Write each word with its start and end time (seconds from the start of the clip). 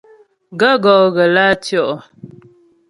Gaə̂ 0.59 0.75
gɔ́ 0.83 0.97
ghə 1.15 1.25
lǎ 1.35 1.45
tyə́'ɔ? 1.63 1.95